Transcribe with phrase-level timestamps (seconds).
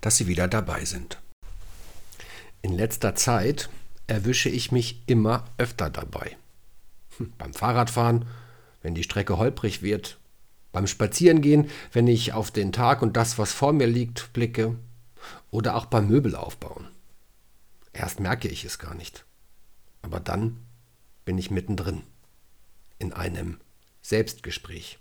[0.00, 1.20] dass Sie wieder dabei sind.
[2.62, 3.68] In letzter Zeit
[4.06, 6.36] erwische ich mich immer öfter dabei.
[7.16, 8.26] Hm, beim Fahrradfahren,
[8.82, 10.18] wenn die Strecke holprig wird,
[10.72, 14.76] beim Spazierengehen, wenn ich auf den Tag und das, was vor mir liegt, blicke,
[15.50, 16.86] oder auch beim Möbelaufbauen.
[17.92, 19.24] Erst merke ich es gar nicht,
[20.02, 20.58] aber dann
[21.24, 22.02] bin ich mittendrin
[22.98, 23.58] in einem
[24.02, 24.98] Selbstgespräch.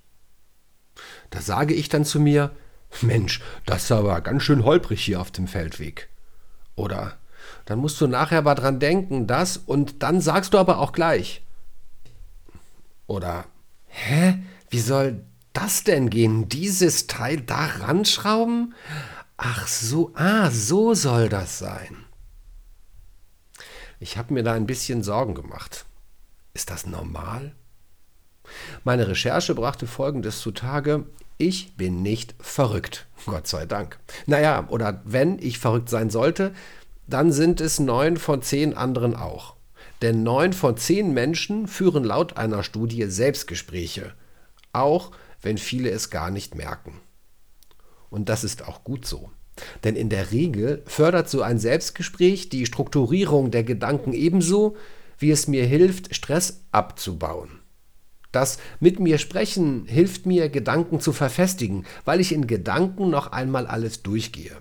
[1.30, 2.56] Da sage ich dann zu mir,
[3.02, 6.10] Mensch, das ist aber ganz schön holprig hier auf dem Feldweg.
[6.76, 7.18] Oder
[7.66, 11.44] dann musst du nachher aber dran denken, das und dann sagst du aber auch gleich.
[13.08, 13.46] Oder,
[13.88, 16.50] hä, wie soll das denn gehen?
[16.50, 18.74] Dieses Teil da ranschrauben?
[19.38, 22.06] Ach so, ah, so soll das sein.
[24.00, 25.86] Ich habe mir da ein bisschen Sorgen gemacht.
[26.54, 27.56] Ist das normal?
[28.84, 31.06] Meine Recherche brachte Folgendes zutage.
[31.38, 33.08] Ich bin nicht verrückt.
[33.26, 33.98] Gott sei Dank.
[34.26, 36.54] Naja, oder wenn ich verrückt sein sollte,
[37.08, 39.56] dann sind es neun von zehn anderen auch.
[40.02, 44.14] Denn neun von zehn Menschen führen laut einer Studie Selbstgespräche,
[44.74, 45.12] auch
[45.42, 47.00] wenn viele es gar nicht merken.
[48.10, 49.32] Und das ist auch gut so.
[49.84, 54.76] Denn in der Regel fördert so ein Selbstgespräch die Strukturierung der Gedanken ebenso,
[55.20, 57.63] wie es mir hilft, Stress abzubauen.
[58.34, 63.68] Das mit mir sprechen hilft mir, Gedanken zu verfestigen, weil ich in Gedanken noch einmal
[63.68, 64.58] alles durchgehe.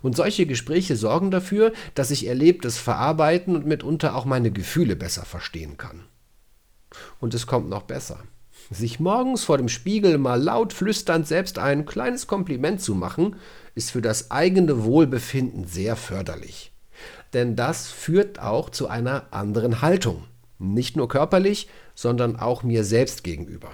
[0.00, 5.24] Und solche Gespräche sorgen dafür, dass ich Erlebtes verarbeiten und mitunter auch meine Gefühle besser
[5.24, 6.04] verstehen kann.
[7.20, 8.22] Und es kommt noch besser.
[8.70, 13.36] Sich morgens vor dem Spiegel mal laut flüsternd selbst ein kleines Kompliment zu machen,
[13.74, 16.72] ist für das eigene Wohlbefinden sehr förderlich.
[17.34, 20.24] Denn das führt auch zu einer anderen Haltung.
[20.58, 23.70] Nicht nur körperlich, sondern auch mir selbst gegenüber.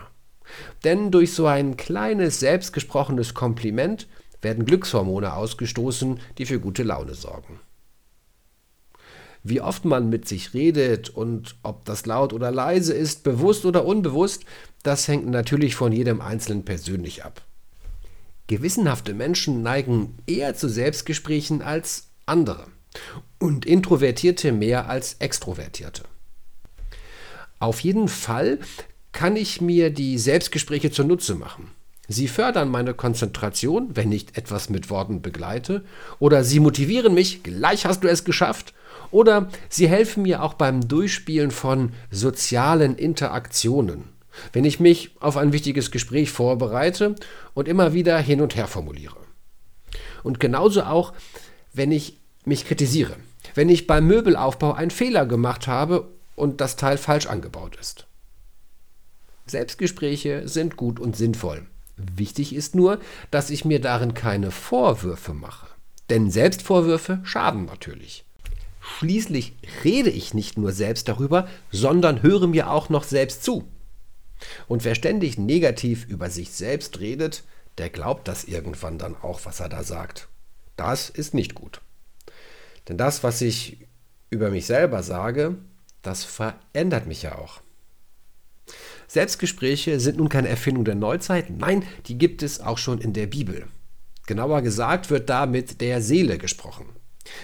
[0.85, 4.09] Denn durch so ein kleines selbstgesprochenes Kompliment
[4.43, 7.61] werden Glückshormone ausgestoßen, die für gute Laune sorgen.
[9.43, 13.87] Wie oft man mit sich redet und ob das laut oder leise ist, bewusst oder
[13.87, 14.45] unbewusst,
[14.83, 17.43] das hängt natürlich von jedem Einzelnen persönlich ab.
[18.49, 22.67] Gewissenhafte Menschen neigen eher zu Selbstgesprächen als andere
[23.39, 26.03] und Introvertierte mehr als Extrovertierte.
[27.61, 28.59] Auf jeden Fall
[29.13, 31.71] kann ich mir die Selbstgespräche zunutze machen.
[32.09, 35.85] Sie fördern meine Konzentration, wenn ich etwas mit Worten begleite,
[36.19, 38.75] oder sie motivieren mich, gleich hast du es geschafft,
[39.11, 44.05] oder sie helfen mir auch beim Durchspielen von sozialen Interaktionen,
[44.53, 47.15] wenn ich mich auf ein wichtiges Gespräch vorbereite
[47.55, 49.19] und immer wieder hin und her formuliere.
[50.23, 51.13] Und genauso auch,
[51.75, 53.17] wenn ich mich kritisiere,
[53.55, 56.09] wenn ich beim Möbelaufbau einen Fehler gemacht habe
[56.41, 58.07] und das Teil falsch angebaut ist.
[59.47, 61.67] Selbstgespräche sind gut und sinnvoll.
[61.97, 62.99] Wichtig ist nur,
[63.31, 65.67] dass ich mir darin keine Vorwürfe mache.
[66.09, 68.25] Denn Selbstvorwürfe schaden natürlich.
[68.81, 73.69] Schließlich rede ich nicht nur selbst darüber, sondern höre mir auch noch selbst zu.
[74.67, 77.45] Und wer ständig negativ über sich selbst redet,
[77.77, 80.29] der glaubt das irgendwann dann auch, was er da sagt.
[80.77, 81.83] Das ist nicht gut.
[82.89, 83.87] Denn das, was ich
[84.31, 85.57] über mich selber sage,
[86.03, 87.61] das verändert mich ja auch.
[89.09, 93.27] Selbstgespräche sind nun keine Erfindung der Neuzeit, nein, die gibt es auch schon in der
[93.27, 93.67] Bibel.
[94.27, 96.87] Genauer gesagt wird da mit der Seele gesprochen.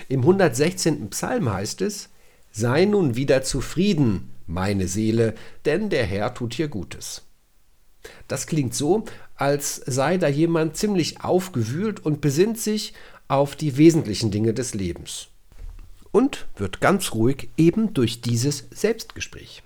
[0.08, 1.10] Im 116.
[1.10, 2.10] Psalm heißt es,
[2.52, 5.34] Sei nun wieder zufrieden, meine Seele,
[5.64, 7.22] denn der Herr tut hier Gutes.
[8.28, 12.94] Das klingt so, als sei da jemand ziemlich aufgewühlt und besinnt sich
[13.28, 15.28] auf die wesentlichen Dinge des Lebens.
[16.16, 19.62] Und wird ganz ruhig eben durch dieses Selbstgespräch.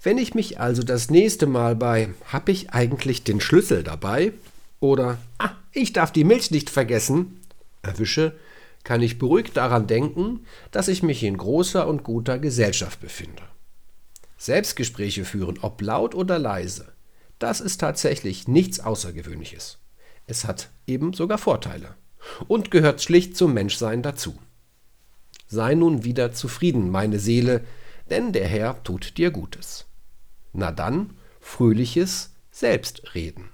[0.00, 4.32] Wenn ich mich also das nächste Mal bei Hab ich eigentlich den Schlüssel dabei
[4.78, 7.40] oder Ah, ich darf die Milch nicht vergessen
[7.82, 8.38] erwische,
[8.84, 13.42] kann ich beruhigt daran denken, dass ich mich in großer und guter Gesellschaft befinde.
[14.36, 16.92] Selbstgespräche führen, ob laut oder leise,
[17.40, 19.78] das ist tatsächlich nichts Außergewöhnliches.
[20.28, 21.96] Es hat eben sogar Vorteile
[22.46, 24.38] und gehört schlicht zum Menschsein dazu.
[25.52, 27.60] Sei nun wieder zufrieden, meine Seele,
[28.08, 29.84] denn der Herr tut dir Gutes.
[30.54, 31.10] Na dann,
[31.40, 33.51] fröhliches Selbstreden.